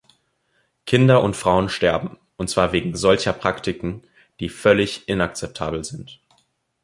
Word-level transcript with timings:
Kinder 0.87 1.21
und 1.21 1.35
Frauen 1.35 1.69
sterben, 1.69 2.17
und 2.35 2.49
zwar 2.49 2.71
wegen 2.71 2.95
solcher 2.97 3.33
Praktiken, 3.33 4.01
die 4.39 4.49
völlig 4.49 5.07
inakzeptabel 5.07 5.83
sind. 5.83 6.19